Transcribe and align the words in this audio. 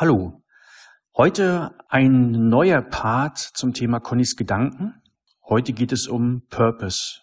Hallo. 0.00 0.44
Heute 1.16 1.76
ein 1.88 2.30
neuer 2.30 2.82
Part 2.82 3.36
zum 3.36 3.72
Thema 3.72 3.98
Connys 3.98 4.36
Gedanken. 4.36 4.94
Heute 5.44 5.72
geht 5.72 5.90
es 5.90 6.06
um 6.06 6.42
Purpose. 6.50 7.22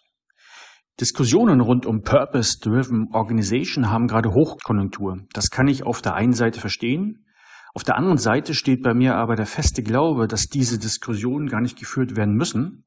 Diskussionen 0.99 1.61
rund 1.61 1.85
um 1.85 2.01
Purpose-Driven 2.01 3.13
Organization 3.13 3.89
haben 3.89 4.07
gerade 4.07 4.33
Hochkonjunktur. 4.33 5.19
Das 5.31 5.51
kann 5.51 5.69
ich 5.69 5.85
auf 5.85 6.01
der 6.01 6.15
einen 6.15 6.33
Seite 6.33 6.59
verstehen. 6.59 7.25
Auf 7.73 7.85
der 7.85 7.95
anderen 7.95 8.17
Seite 8.17 8.53
steht 8.53 8.83
bei 8.83 8.93
mir 8.93 9.15
aber 9.15 9.37
der 9.37 9.45
feste 9.45 9.81
Glaube, 9.81 10.27
dass 10.27 10.49
diese 10.49 10.77
Diskussionen 10.77 11.47
gar 11.47 11.61
nicht 11.61 11.79
geführt 11.79 12.17
werden 12.17 12.35
müssen. 12.35 12.83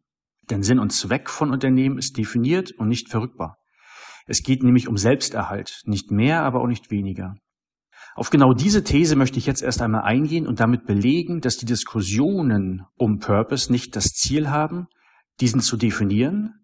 Denn 0.50 0.62
Sinn 0.62 0.80
und 0.80 0.92
Zweck 0.92 1.30
von 1.30 1.50
Unternehmen 1.50 1.96
ist 1.96 2.18
definiert 2.18 2.72
und 2.72 2.88
nicht 2.88 3.08
verrückbar. 3.08 3.56
Es 4.26 4.42
geht 4.42 4.62
nämlich 4.62 4.86
um 4.86 4.98
Selbsterhalt. 4.98 5.80
Nicht 5.86 6.10
mehr, 6.10 6.42
aber 6.42 6.60
auch 6.60 6.66
nicht 6.66 6.90
weniger. 6.90 7.36
Auf 8.14 8.30
genau 8.30 8.52
diese 8.52 8.82
These 8.82 9.16
möchte 9.16 9.38
ich 9.38 9.46
jetzt 9.46 9.62
erst 9.62 9.80
einmal 9.80 10.02
eingehen 10.02 10.46
und 10.46 10.60
damit 10.60 10.86
belegen, 10.86 11.40
dass 11.40 11.56
die 11.56 11.66
Diskussionen 11.66 12.84
um 12.96 13.18
Purpose 13.18 13.70
nicht 13.70 13.94
das 13.94 14.06
Ziel 14.06 14.50
haben, 14.50 14.88
diesen 15.40 15.60
zu 15.60 15.76
definieren, 15.76 16.54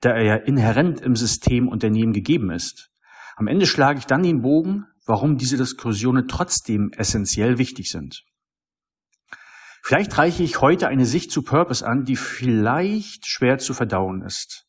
da 0.00 0.10
er 0.10 0.24
ja 0.24 0.36
inhärent 0.36 1.00
im 1.00 1.16
System 1.16 1.68
Unternehmen 1.68 2.12
gegeben 2.12 2.50
ist. 2.50 2.90
Am 3.36 3.46
Ende 3.46 3.66
schlage 3.66 3.98
ich 3.98 4.06
dann 4.06 4.22
den 4.22 4.42
Bogen, 4.42 4.86
warum 5.06 5.36
diese 5.36 5.56
Diskussionen 5.56 6.28
trotzdem 6.28 6.90
essentiell 6.96 7.58
wichtig 7.58 7.90
sind. 7.90 8.24
Vielleicht 9.82 10.16
reiche 10.16 10.44
ich 10.44 10.60
heute 10.60 10.86
eine 10.88 11.06
Sicht 11.06 11.32
zu 11.32 11.42
Purpose 11.42 11.84
an, 11.84 12.04
die 12.04 12.16
vielleicht 12.16 13.26
schwer 13.26 13.58
zu 13.58 13.74
verdauen 13.74 14.22
ist, 14.22 14.64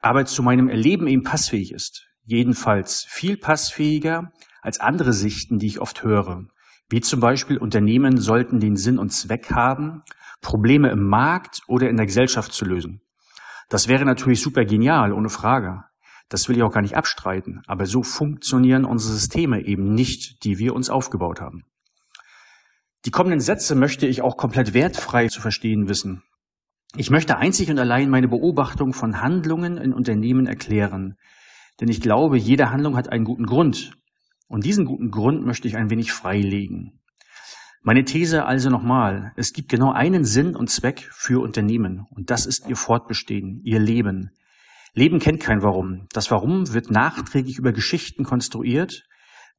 aber 0.00 0.24
zu 0.26 0.42
meinem 0.42 0.68
Erleben 0.68 1.06
eben 1.06 1.22
passfähig 1.22 1.72
ist. 1.72 2.08
Jedenfalls 2.24 3.06
viel 3.08 3.36
passfähiger 3.36 4.32
als 4.68 4.80
andere 4.80 5.14
Sichten, 5.14 5.58
die 5.58 5.66
ich 5.66 5.80
oft 5.80 6.02
höre. 6.02 6.44
Wie 6.90 7.00
zum 7.00 7.20
Beispiel 7.20 7.56
Unternehmen 7.56 8.18
sollten 8.18 8.60
den 8.60 8.76
Sinn 8.76 8.98
und 8.98 9.10
Zweck 9.10 9.50
haben, 9.50 10.02
Probleme 10.42 10.90
im 10.90 11.08
Markt 11.08 11.62
oder 11.66 11.88
in 11.88 11.96
der 11.96 12.04
Gesellschaft 12.04 12.52
zu 12.52 12.66
lösen. 12.66 13.00
Das 13.70 13.88
wäre 13.88 14.04
natürlich 14.04 14.42
super 14.42 14.66
genial, 14.66 15.12
ohne 15.12 15.30
Frage. 15.30 15.84
Das 16.28 16.48
will 16.48 16.56
ich 16.56 16.62
auch 16.62 16.72
gar 16.72 16.82
nicht 16.82 16.96
abstreiten. 16.96 17.62
Aber 17.66 17.86
so 17.86 18.02
funktionieren 18.02 18.84
unsere 18.84 19.14
Systeme 19.14 19.64
eben 19.64 19.94
nicht, 19.94 20.44
die 20.44 20.58
wir 20.58 20.74
uns 20.74 20.90
aufgebaut 20.90 21.40
haben. 21.40 21.64
Die 23.06 23.10
kommenden 23.10 23.40
Sätze 23.40 23.74
möchte 23.74 24.06
ich 24.06 24.20
auch 24.20 24.36
komplett 24.36 24.74
wertfrei 24.74 25.28
zu 25.28 25.40
verstehen 25.40 25.88
wissen. 25.88 26.22
Ich 26.94 27.10
möchte 27.10 27.38
einzig 27.38 27.70
und 27.70 27.78
allein 27.78 28.10
meine 28.10 28.28
Beobachtung 28.28 28.92
von 28.92 29.22
Handlungen 29.22 29.78
in 29.78 29.94
Unternehmen 29.94 30.46
erklären. 30.46 31.16
Denn 31.80 31.88
ich 31.88 32.00
glaube, 32.00 32.36
jede 32.36 32.70
Handlung 32.70 32.96
hat 32.96 33.08
einen 33.08 33.24
guten 33.24 33.46
Grund. 33.46 33.92
Und 34.48 34.64
diesen 34.64 34.86
guten 34.86 35.10
Grund 35.10 35.44
möchte 35.44 35.68
ich 35.68 35.76
ein 35.76 35.90
wenig 35.90 36.12
freilegen. 36.12 37.00
Meine 37.82 38.04
These 38.04 38.44
also 38.44 38.70
nochmal, 38.70 39.32
es 39.36 39.52
gibt 39.52 39.68
genau 39.68 39.92
einen 39.92 40.24
Sinn 40.24 40.56
und 40.56 40.68
Zweck 40.68 41.08
für 41.12 41.40
Unternehmen 41.40 42.06
und 42.10 42.30
das 42.30 42.44
ist 42.44 42.66
ihr 42.66 42.76
Fortbestehen, 42.76 43.60
ihr 43.62 43.78
Leben. 43.78 44.30
Leben 44.94 45.20
kennt 45.20 45.40
kein 45.40 45.62
Warum. 45.62 46.08
Das 46.12 46.30
Warum 46.30 46.72
wird 46.72 46.90
nachträglich 46.90 47.58
über 47.58 47.72
Geschichten 47.72 48.24
konstruiert, 48.24 49.04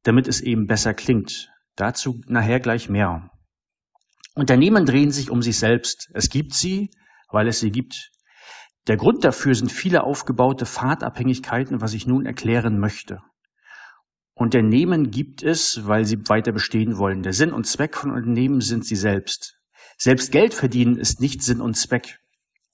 damit 0.02 0.28
es 0.28 0.40
eben 0.40 0.66
besser 0.66 0.92
klingt. 0.92 1.50
Dazu 1.76 2.20
nachher 2.26 2.60
gleich 2.60 2.88
mehr. 2.88 3.30
Unternehmen 4.34 4.84
drehen 4.84 5.10
sich 5.10 5.30
um 5.30 5.40
sich 5.40 5.58
selbst. 5.58 6.10
Es 6.14 6.28
gibt 6.28 6.54
sie, 6.54 6.90
weil 7.30 7.48
es 7.48 7.60
sie 7.60 7.70
gibt. 7.70 8.10
Der 8.86 8.96
Grund 8.96 9.24
dafür 9.24 9.54
sind 9.54 9.72
viele 9.72 10.04
aufgebaute 10.04 10.66
Fahrtabhängigkeiten, 10.66 11.80
was 11.80 11.94
ich 11.94 12.06
nun 12.06 12.26
erklären 12.26 12.78
möchte. 12.78 13.20
Unternehmen 14.40 15.10
gibt 15.10 15.42
es, 15.42 15.86
weil 15.86 16.06
sie 16.06 16.16
weiter 16.30 16.52
bestehen 16.52 16.96
wollen. 16.96 17.22
Der 17.22 17.34
Sinn 17.34 17.52
und 17.52 17.66
Zweck 17.66 17.94
von 17.94 18.10
Unternehmen 18.10 18.62
sind 18.62 18.86
sie 18.86 18.96
selbst. 18.96 19.58
Selbst 19.98 20.32
Geld 20.32 20.54
verdienen 20.54 20.96
ist 20.96 21.20
nicht 21.20 21.42
Sinn 21.42 21.60
und 21.60 21.74
Zweck. 21.74 22.20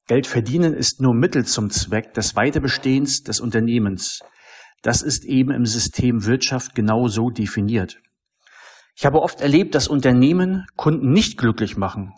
Geld 0.06 0.28
verdienen 0.28 0.74
ist 0.74 1.00
nur 1.00 1.12
Mittel 1.12 1.44
zum 1.44 1.70
Zweck 1.70 2.14
des 2.14 2.36
Weiterbestehens 2.36 3.24
des 3.24 3.40
Unternehmens. 3.40 4.20
Das 4.82 5.02
ist 5.02 5.24
eben 5.24 5.50
im 5.50 5.66
System 5.66 6.24
Wirtschaft 6.24 6.76
genau 6.76 7.08
so 7.08 7.30
definiert. 7.30 7.98
Ich 8.94 9.04
habe 9.04 9.20
oft 9.20 9.40
erlebt, 9.40 9.74
dass 9.74 9.88
Unternehmen 9.88 10.66
Kunden 10.76 11.10
nicht 11.10 11.36
glücklich 11.36 11.76
machen 11.76 12.14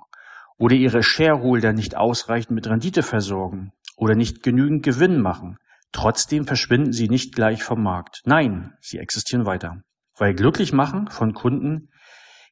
oder 0.59 0.75
ihre 0.75 1.03
Shareholder 1.03 1.73
nicht 1.73 1.97
ausreichend 1.97 2.51
mit 2.51 2.67
Rendite 2.67 3.03
versorgen 3.03 3.73
oder 3.97 4.15
nicht 4.15 4.43
genügend 4.43 4.83
Gewinn 4.83 5.23
machen. 5.23 5.57
Trotzdem 5.93 6.47
verschwinden 6.47 6.93
sie 6.93 7.09
nicht 7.09 7.35
gleich 7.35 7.63
vom 7.63 7.83
Markt. 7.83 8.23
Nein, 8.25 8.75
sie 8.81 8.99
existieren 8.99 9.47
weiter, 9.47 9.83
weil 10.17 10.35
glücklich 10.35 10.73
machen 10.73 11.09
von 11.11 11.33
Kunden 11.33 11.91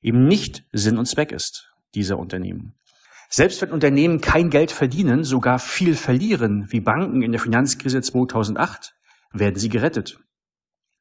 eben 0.01 0.27
nicht 0.27 0.65
Sinn 0.73 0.99
und 0.99 1.07
Zweck 1.07 1.33
ist 1.33 1.71
dieser 1.95 2.19
Unternehmen. 2.19 2.79
Selbst 3.29 3.61
wenn 3.61 3.73
Unternehmen 3.73 4.21
kein 4.21 4.51
Geld 4.51 4.71
verdienen, 4.71 5.25
sogar 5.25 5.59
viel 5.59 5.95
verlieren, 5.95 6.67
wie 6.71 6.81
Banken 6.81 7.23
in 7.23 7.33
der 7.33 7.41
Finanzkrise 7.41 8.01
2008, 8.01 8.95
werden 9.33 9.57
sie 9.57 9.69
gerettet. 9.69 10.19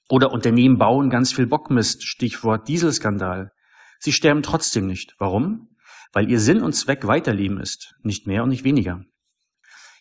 Oder 0.10 0.32
Unternehmen 0.32 0.78
bauen 0.78 1.10
ganz 1.10 1.34
viel 1.34 1.48
Bockmist, 1.48 2.04
Stichwort 2.04 2.68
Dieselskandal. 2.68 3.52
Sie 4.00 4.12
sterben 4.12 4.44
trotzdem 4.44 4.88
nicht. 4.88 5.16
Warum? 5.20 5.70
Weil 6.14 6.30
ihr 6.30 6.40
Sinn 6.40 6.62
und 6.62 6.74
Zweck 6.74 7.08
Weiterleben 7.08 7.60
ist, 7.60 7.96
nicht 8.02 8.28
mehr 8.28 8.44
und 8.44 8.50
nicht 8.50 8.64
weniger. 8.64 9.04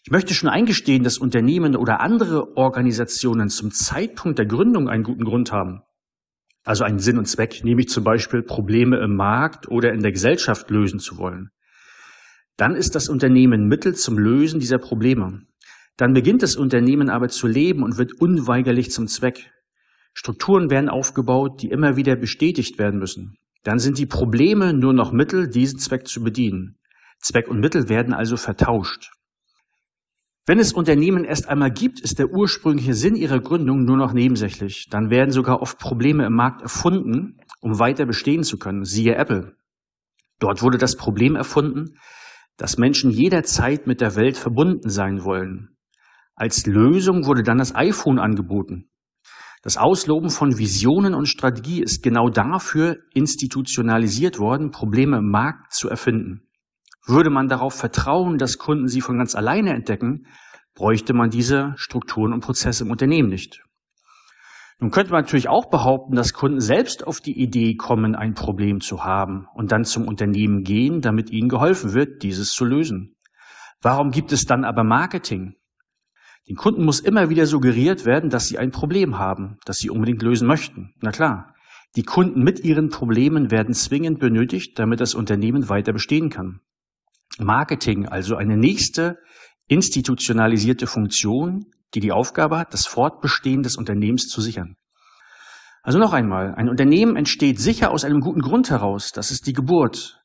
Ich 0.07 0.11
möchte 0.11 0.35
schon 0.35 0.51
eingestehen, 0.51 1.03
dass 1.03 1.17
Unternehmen 1.17 1.77
oder 1.77 2.01
andere 2.01 2.59
Organisationen 2.59 3.49
zum 3.49 3.71
Zeitpunkt 3.71 4.39
der 4.39 4.45
Gründung 4.45 4.91
einen 4.91 5.03
guten 5.03 5.25
Grund 5.25 5.51
haben. 5.51 5.81
Also 6.63 6.85
einen 6.85 6.99
Sinn 6.99 7.17
und 7.17 7.25
Zweck, 7.25 7.65
nämlich 7.65 7.89
zum 7.89 8.05
Beispiel 8.05 8.43
Probleme 8.43 8.99
im 8.99 9.17
Markt 9.17 9.67
oder 9.71 9.95
in 9.95 10.03
der 10.03 10.13
Gesellschaft 10.13 10.69
lösen 10.69 11.01
zu 11.01 11.17
wollen. 11.17 11.49
Dann 12.59 12.75
ist 12.77 12.95
das 12.95 13.09
Unternehmen 13.09 13.67
Mittel 13.67 13.95
zum 13.95 14.19
Lösen 14.19 14.61
dieser 14.61 14.77
Probleme. 14.77 15.47
Dann 15.97 16.13
beginnt 16.13 16.43
das 16.43 16.57
Unternehmen 16.57 17.09
aber 17.09 17.31
zu 17.31 17.47
leben 17.47 17.83
und 17.83 17.97
wird 17.97 18.13
unweigerlich 18.21 18.91
zum 18.91 19.09
Zweck. 19.09 19.53
Strukturen 20.13 20.69
werden 20.69 20.91
aufgebaut, 20.91 21.63
die 21.63 21.71
immer 21.71 21.97
wieder 21.97 22.15
bestätigt 22.15 22.79
werden 22.79 23.01
müssen. 23.01 23.39
Dann 23.63 23.79
sind 23.79 23.97
die 23.97 24.07
Probleme 24.07 24.75
nur 24.75 24.93
noch 24.93 25.13
Mittel, 25.13 25.49
diesen 25.49 25.79
Zweck 25.79 26.07
zu 26.07 26.23
bedienen. 26.23 26.77
Zweck 27.21 27.49
und 27.49 27.61
Mittel 27.61 27.89
werden 27.89 28.13
also 28.13 28.37
vertauscht. 28.37 29.11
Wenn 30.47 30.59
es 30.59 30.75
Unternehmen 30.75 31.25
erst 31.25 31.49
einmal 31.49 31.71
gibt, 31.71 32.01
ist 32.01 32.19
der 32.19 32.31
ursprüngliche 32.31 32.93
Sinn 32.93 33.17
ihrer 33.17 33.41
Gründung 33.41 33.85
nur 33.85 33.97
noch 33.97 34.13
nebensächlich. 34.13 34.89
Dann 34.91 35.09
werden 35.09 35.31
sogar 35.31 35.63
oft 35.63 35.79
Probleme 35.79 36.27
im 36.27 36.35
Markt 36.35 36.61
erfunden, 36.61 37.39
um 37.61 37.79
weiter 37.79 38.05
bestehen 38.05 38.45
zu 38.45 38.59
können. 38.59 38.85
Siehe 38.85 39.15
Apple. 39.15 39.57
Dort 40.41 40.63
wurde 40.63 40.77
das 40.77 40.97
Problem 40.97 41.35
erfunden, 41.35 41.97
dass 42.59 42.77
Menschen 42.77 43.11
jederzeit 43.11 43.87
mit 43.87 44.03
der 44.03 44.17
Welt 44.17 44.37
verbunden 44.37 44.91
sein 44.91 45.25
wollen. 45.25 45.79
Als 46.35 46.67
Lösung 46.67 47.25
wurde 47.25 47.43
dann 47.43 47.59
das 47.59 47.75
iPhone 47.75 48.19
angeboten. 48.19 48.91
Das 49.63 49.79
Ausloben 49.79 50.29
von 50.29 50.59
Visionen 50.59 51.15
und 51.15 51.27
Strategie 51.27 51.83
ist 51.83 52.03
genau 52.03 52.29
dafür 52.29 52.99
institutionalisiert 53.15 54.39
worden, 54.39 54.73
Probleme 54.73 55.17
im 55.17 55.31
Markt 55.31 55.73
zu 55.73 55.89
erfinden. 55.89 56.44
Würde 57.07 57.31
man 57.31 57.49
darauf 57.49 57.75
vertrauen, 57.75 58.39
dass 58.39 58.59
Kunden 58.59 58.89
sie 58.89 59.01
von 59.01 59.19
ganz 59.19 59.35
alleine 59.35 59.75
entdecken, 59.75 60.27
bräuchte 60.75 61.13
man 61.13 61.31
diese 61.31 61.75
Strukturen 61.77 62.33
und 62.33 62.41
Prozesse 62.41 62.85
im 62.85 62.91
Unternehmen 62.91 63.29
nicht. 63.29 63.63
Nun 64.81 64.91
könnte 64.91 65.13
man 65.13 65.23
natürlich 65.23 65.49
auch 65.49 65.67
behaupten, 65.67 66.17
dass 66.17 66.33
Kunden 66.33 66.61
selbst 66.61 67.07
auf 67.07 67.21
die 67.21 67.39
Idee 67.39 67.77
kommen, 67.77 68.15
ein 68.15 68.35
Problem 68.35 68.81
zu 68.81 69.05
haben 69.05 69.47
und 69.55 69.71
dann 69.71 69.85
zum 69.85 70.09
Unternehmen 70.09 70.65
gehen, 70.65 71.01
damit 71.01 71.31
ihnen 71.31 71.49
geholfen 71.49 71.93
wird, 71.93 72.23
dieses 72.23 72.53
zu 72.53 72.65
lösen. 72.65 73.17
Warum 73.81 74.11
gibt 74.11 74.33
es 74.33 74.47
dann 74.47 74.65
aber 74.65 74.83
Marketing? 74.83 75.55
Den 76.49 76.57
Kunden 76.57 76.85
muss 76.85 77.01
immer 77.01 77.31
wieder 77.31 77.47
suggeriert 77.47 78.05
werden, 78.05 78.31
dass 78.31 78.49
sie 78.49 78.59
ein 78.59 78.73
Problem 78.73 79.19
haben, 79.19 79.59
das 79.65 79.79
sie 79.79 79.91
unbedingt 79.91 80.23
lösen 80.23 80.47
möchten. 80.49 80.95
Na 81.01 81.11
klar, 81.11 81.55
die 81.97 82.03
Kunden 82.03 82.43
mit 82.43 82.61
ihren 82.61 82.91
Problemen 82.91 83.51
werden 83.51 83.75
zwingend 83.75 84.19
benötigt, 84.19 84.79
damit 84.79 85.01
das 85.01 85.15
Unternehmen 85.15 85.69
weiter 85.69 85.93
bestehen 85.93 86.29
kann. 86.31 86.61
Marketing, 87.39 88.07
also 88.07 88.37
eine 88.37 88.57
nächste 88.57 89.19
institutionalisierte 89.69 90.87
Funktion, 90.87 91.67
die 91.95 92.01
die 92.01 92.13
Aufgabe 92.13 92.59
hat, 92.59 92.75
das 92.75 92.87
Fortbestehen 92.87 93.63
des 93.63 93.77
Unternehmens 93.77 94.29
zu 94.29 94.41
sichern. 94.41 94.77
Also 95.83 95.99
noch 95.99 96.13
einmal, 96.13 96.55
ein 96.55 96.69
Unternehmen 96.69 97.17
entsteht 97.17 97.61
sicher 97.61 97.91
aus 97.91 98.05
einem 98.05 98.21
guten 98.21 98.41
Grund 98.41 98.71
heraus, 98.71 99.13
das 99.13 99.31
ist 99.31 99.47
die 99.47 99.53
Geburt. 99.53 100.21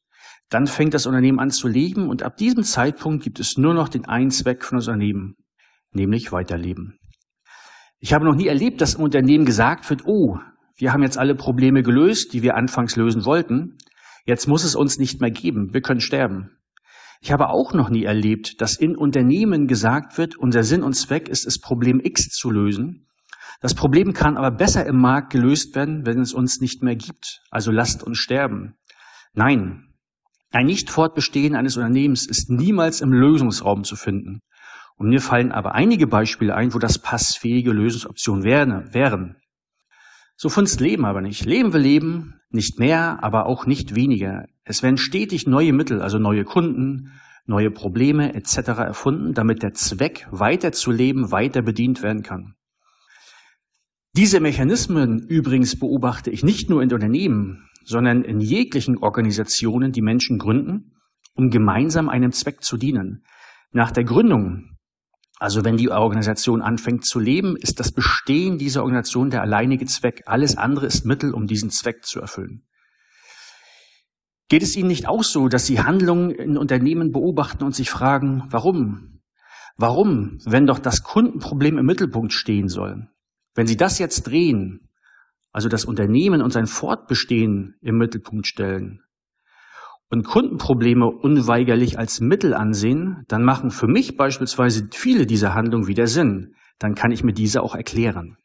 Dann 0.50 0.68
fängt 0.68 0.94
das 0.94 1.06
Unternehmen 1.06 1.40
an 1.40 1.52
zu 1.52 1.68
leben 1.68 2.10
und 2.10 2.24
ab 2.24 2.38
diesem 2.38 2.64
Zeitpunkt 2.64 3.24
gibt 3.24 3.40
es 3.40 3.58
nur 3.58 3.74
noch 3.74 3.90
den 3.90 4.06
einen 4.06 4.32
Zweck 4.32 4.64
von 4.64 4.78
Unternehmen, 4.78 5.36
nämlich 5.92 6.32
weiterleben. 6.32 6.98
Ich 8.00 8.14
habe 8.14 8.26
noch 8.26 8.36
nie 8.36 8.48
erlebt, 8.48 8.82
dass 8.82 8.96
im 8.96 9.04
Unternehmen 9.04 9.46
gesagt 9.46 9.90
wird, 9.90 10.06
oh, 10.06 10.40
wir 10.78 10.94
haben 10.94 11.04
jetzt 11.04 11.18
alle 11.18 11.36
Probleme 11.36 11.84
gelöst, 11.84 12.34
die 12.34 12.42
wir 12.42 12.56
anfangs 12.56 12.96
lösen 12.96 13.26
wollten, 13.26 13.78
jetzt 14.26 14.48
muss 14.48 14.64
es 14.64 14.76
uns 14.76 14.98
nicht 14.98 15.20
mehr 15.20 15.32
geben, 15.32 15.74
wir 15.74 15.82
können 15.82 16.00
sterben. 16.00 16.52
Ich 17.22 17.32
habe 17.32 17.50
auch 17.50 17.74
noch 17.74 17.90
nie 17.90 18.04
erlebt, 18.04 18.62
dass 18.62 18.76
in 18.76 18.96
Unternehmen 18.96 19.68
gesagt 19.68 20.18
wird, 20.18 20.38
unser 20.38 20.64
Sinn 20.64 20.84
und 20.84 20.94
Zweck 20.94 21.28
ist 21.28 21.46
es, 21.46 21.60
Problem 21.60 22.00
X 22.00 22.30
zu 22.30 22.50
lösen. 22.50 23.08
Das 23.62 23.76
Problem 23.76 24.14
kann 24.14 24.38
aber 24.38 24.52
besser 24.52 24.86
im 24.86 24.98
Markt 24.98 25.32
gelöst 25.32 25.76
werden, 25.76 26.06
wenn 26.06 26.22
es 26.22 26.34
uns 26.34 26.62
nicht 26.62 26.82
mehr 26.82 26.96
gibt. 26.96 27.42
Also 27.52 27.72
lasst 27.72 28.04
uns 28.04 28.18
sterben. 28.18 28.76
Nein, 29.34 29.90
ein 30.52 30.66
Nicht-Fortbestehen 30.66 31.56
eines 31.56 31.78
Unternehmens 31.78 32.26
ist 32.26 32.50
niemals 32.50 33.02
im 33.02 33.12
Lösungsraum 33.12 33.84
zu 33.84 33.96
finden. 33.96 34.40
Und 34.96 35.10
mir 35.10 35.22
fallen 35.22 35.52
aber 35.52 35.76
einige 35.76 36.08
Beispiele 36.08 36.56
ein, 36.56 36.74
wo 36.74 36.80
das 36.80 37.00
passfähige 37.00 37.72
Lösungsoptionen 37.72 38.44
wären. 38.94 39.36
So 40.42 40.48
funzt 40.48 40.80
Leben 40.80 41.04
aber 41.04 41.20
nicht. 41.20 41.44
Leben 41.44 41.74
wir 41.74 41.82
leben, 41.82 42.40
nicht 42.50 42.80
mehr, 42.80 43.22
aber 43.22 43.46
auch 43.46 43.66
nicht 43.66 43.94
weniger. 43.94 44.46
Es 44.64 44.82
werden 44.82 44.96
stetig 44.96 45.48
neue 45.48 45.74
Mittel, 45.74 46.02
also 46.02 46.18
neue 46.18 46.46
Kunden, 46.46 47.12
neue 47.46 47.72
Probleme 47.72 48.34
etc. 48.34 48.70
erfunden, 48.70 49.34
damit 49.34 49.64
der 49.64 49.74
Zweck, 49.74 50.30
weiter 50.32 50.72
zu 50.72 50.92
leben, 50.92 51.34
weiter 51.34 51.62
bedient 51.62 52.02
werden 52.02 52.24
kann. 52.24 52.54
Diese 54.16 54.40
Mechanismen 54.40 55.28
übrigens 55.28 55.78
beobachte 55.78 56.30
ich 56.32 56.42
nicht 56.42 56.70
nur 56.70 56.82
in 56.82 56.94
Unternehmen, 56.94 57.68
sondern 57.84 58.24
in 58.24 58.40
jeglichen 58.40 58.98
Organisationen, 58.98 59.92
die 59.92 60.02
Menschen 60.02 60.38
gründen, 60.38 60.94
um 61.34 61.50
gemeinsam 61.50 62.08
einem 62.08 62.32
Zweck 62.32 62.64
zu 62.64 62.78
dienen. 62.78 63.26
Nach 63.74 63.92
der 63.92 64.06
Gründung, 64.06 64.69
also 65.40 65.64
wenn 65.64 65.78
die 65.78 65.90
Organisation 65.90 66.62
anfängt 66.62 67.06
zu 67.06 67.18
leben, 67.18 67.56
ist 67.56 67.80
das 67.80 67.94
Bestehen 67.94 68.58
dieser 68.58 68.82
Organisation 68.82 69.30
der 69.30 69.42
alleinige 69.42 69.86
Zweck. 69.86 70.24
Alles 70.26 70.58
andere 70.58 70.86
ist 70.86 71.06
Mittel, 71.06 71.34
um 71.34 71.48
diesen 71.48 71.70
Zweck 71.70 72.04
zu 72.04 72.20
erfüllen. 72.20 72.68
Geht 74.50 74.64
es 74.64 74.76
Ihnen 74.76 74.90
nicht 74.90 75.08
auch 75.08 75.24
so, 75.24 75.48
dass 75.48 75.66
Sie 75.66 75.80
Handlungen 75.80 76.32
in 76.32 76.58
Unternehmen 76.58 77.12
beobachten 77.12 77.64
und 77.64 77.74
sich 77.74 77.90
fragen, 77.90 78.44
warum? 78.50 79.22
Warum, 79.78 80.40
wenn 80.44 80.68
doch 80.68 80.80
das 80.80 81.04
Kundenproblem 81.04 81.78
im 81.78 81.86
Mittelpunkt 81.86 82.34
stehen 82.34 82.68
soll? 82.68 83.08
Wenn 83.56 83.68
Sie 83.68 83.78
das 83.78 83.98
jetzt 83.98 84.24
drehen, 84.24 84.90
also 85.52 85.70
das 85.70 85.86
Unternehmen 85.86 86.42
und 86.42 86.52
sein 86.52 86.68
Fortbestehen 86.68 87.76
im 87.82 87.98
Mittelpunkt 87.98 88.46
stellen 88.46 89.04
und 90.10 90.24
Kundenprobleme 90.24 91.06
unweigerlich 91.08 92.00
als 92.00 92.20
Mittel 92.20 92.54
ansehen, 92.54 93.24
dann 93.28 93.44
machen 93.44 93.70
für 93.70 93.88
mich 93.88 94.18
beispielsweise 94.18 94.88
viele 94.92 95.26
dieser 95.26 95.54
Handlungen 95.54 95.88
wieder 95.88 96.08
Sinn. 96.08 96.56
Dann 96.80 96.96
kann 96.96 97.12
ich 97.12 97.24
mir 97.24 97.34
diese 97.34 97.62
auch 97.62 97.76
erklären. 97.76 98.38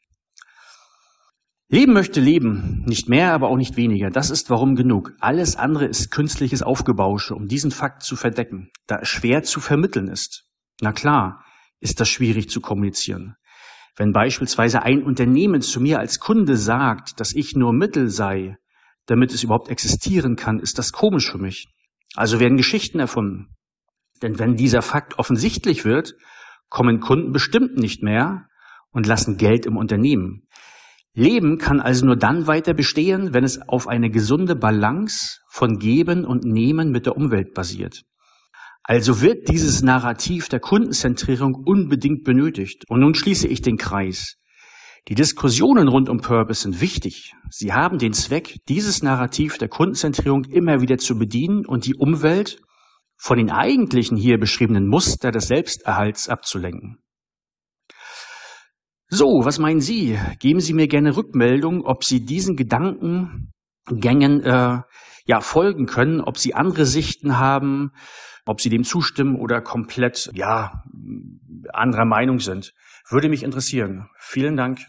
Leben 1.68 1.94
möchte 1.94 2.20
leben, 2.20 2.84
nicht 2.86 3.08
mehr, 3.08 3.32
aber 3.32 3.48
auch 3.48 3.56
nicht 3.56 3.76
weniger. 3.76 4.10
Das 4.10 4.30
ist 4.30 4.50
warum 4.50 4.76
genug. 4.76 5.12
Alles 5.18 5.56
andere 5.56 5.86
ist 5.86 6.10
künstliches 6.10 6.62
Aufgebausche, 6.62 7.34
um 7.34 7.46
diesen 7.46 7.70
Fakt 7.70 8.02
zu 8.02 8.16
verdecken, 8.16 8.70
da 8.86 8.98
es 8.98 9.08
schwer 9.08 9.42
zu 9.42 9.60
vermitteln 9.60 10.08
ist. 10.08 10.44
Na 10.82 10.92
klar, 10.92 11.42
ist 11.80 12.00
das 12.00 12.08
schwierig 12.08 12.50
zu 12.50 12.60
kommunizieren. 12.60 13.36
Wenn 13.96 14.12
beispielsweise 14.12 14.82
ein 14.82 15.02
Unternehmen 15.02 15.62
zu 15.62 15.80
mir 15.80 16.00
als 16.00 16.18
Kunde 16.18 16.56
sagt, 16.56 17.18
dass 17.20 17.32
ich 17.32 17.54
nur 17.54 17.72
Mittel 17.72 18.10
sei, 18.10 18.56
damit 19.06 19.32
es 19.32 19.42
überhaupt 19.42 19.68
existieren 19.68 20.36
kann, 20.36 20.58
ist 20.58 20.78
das 20.78 20.92
komisch 20.92 21.30
für 21.30 21.38
mich. 21.38 21.68
Also 22.14 22.40
werden 22.40 22.56
Geschichten 22.56 23.00
erfunden. 23.00 23.48
Denn 24.22 24.38
wenn 24.38 24.56
dieser 24.56 24.82
Fakt 24.82 25.18
offensichtlich 25.18 25.84
wird, 25.84 26.14
kommen 26.68 27.00
Kunden 27.00 27.32
bestimmt 27.32 27.76
nicht 27.76 28.02
mehr 28.02 28.46
und 28.90 29.06
lassen 29.06 29.36
Geld 29.36 29.66
im 29.66 29.76
Unternehmen. 29.76 30.46
Leben 31.14 31.58
kann 31.58 31.80
also 31.80 32.06
nur 32.06 32.16
dann 32.16 32.46
weiter 32.46 32.74
bestehen, 32.74 33.34
wenn 33.34 33.44
es 33.44 33.60
auf 33.68 33.86
eine 33.86 34.10
gesunde 34.10 34.56
Balance 34.56 35.38
von 35.48 35.78
Geben 35.78 36.24
und 36.24 36.44
Nehmen 36.44 36.90
mit 36.90 37.06
der 37.06 37.16
Umwelt 37.16 37.54
basiert. 37.54 38.02
Also 38.82 39.20
wird 39.22 39.48
dieses 39.48 39.82
Narrativ 39.82 40.48
der 40.48 40.60
Kundenzentrierung 40.60 41.54
unbedingt 41.54 42.24
benötigt. 42.24 42.84
Und 42.88 43.00
nun 43.00 43.14
schließe 43.14 43.48
ich 43.48 43.62
den 43.62 43.78
Kreis. 43.78 44.36
Die 45.08 45.14
Diskussionen 45.14 45.88
rund 45.88 46.08
um 46.08 46.20
Purpose 46.20 46.62
sind 46.62 46.80
wichtig. 46.80 47.34
Sie 47.50 47.74
haben 47.74 47.98
den 47.98 48.14
Zweck, 48.14 48.60
dieses 48.68 49.02
Narrativ 49.02 49.58
der 49.58 49.68
Kundenzentrierung 49.68 50.44
immer 50.44 50.80
wieder 50.80 50.96
zu 50.96 51.18
bedienen 51.18 51.66
und 51.66 51.84
die 51.84 51.94
Umwelt 51.94 52.62
von 53.16 53.36
den 53.36 53.50
eigentlichen 53.50 54.16
hier 54.16 54.38
beschriebenen 54.38 54.88
Muster 54.88 55.30
des 55.30 55.48
Selbsterhalts 55.48 56.30
abzulenken. 56.30 56.98
So, 59.08 59.42
was 59.44 59.58
meinen 59.58 59.80
Sie? 59.80 60.18
Geben 60.40 60.60
Sie 60.60 60.72
mir 60.72 60.88
gerne 60.88 61.16
Rückmeldung, 61.16 61.84
ob 61.84 62.02
Sie 62.02 62.24
diesen 62.24 62.56
Gedankengängen 62.56 64.40
äh, 64.42 64.80
ja 65.26 65.40
folgen 65.40 65.84
können, 65.84 66.22
ob 66.22 66.38
Sie 66.38 66.54
andere 66.54 66.86
Sichten 66.86 67.38
haben, 67.38 67.92
ob 68.44 68.60
Sie 68.60 68.68
dem 68.68 68.84
zustimmen 68.84 69.36
oder 69.36 69.60
komplett, 69.60 70.30
ja, 70.34 70.84
anderer 71.72 72.04
Meinung 72.04 72.40
sind. 72.40 72.74
Würde 73.08 73.28
mich 73.28 73.42
interessieren. 73.42 74.08
Vielen 74.18 74.56
Dank. 74.56 74.80